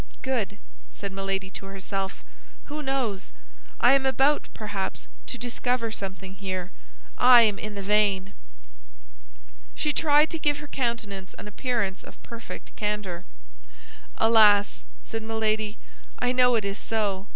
"Good!" 0.23 0.57
said 0.89 1.11
Milady 1.11 1.51
to 1.51 1.67
herself; 1.67 2.23
"who 2.65 2.81
knows! 2.81 3.31
I 3.79 3.93
am 3.93 4.03
about, 4.07 4.49
perhaps, 4.51 5.05
to 5.27 5.37
discover 5.37 5.91
something 5.91 6.33
here; 6.33 6.71
I 7.19 7.43
am 7.43 7.59
in 7.59 7.75
the 7.75 7.83
vein." 7.83 8.33
She 9.75 9.93
tried 9.93 10.31
to 10.31 10.39
give 10.39 10.57
her 10.57 10.65
countenance 10.67 11.35
an 11.37 11.47
appearance 11.47 12.01
of 12.03 12.23
perfect 12.23 12.75
candor. 12.75 13.25
"Alas," 14.17 14.85
said 15.03 15.21
Milady, 15.21 15.77
"I 16.17 16.31
know 16.31 16.55
it 16.55 16.65
is 16.65 16.79
so. 16.79 17.27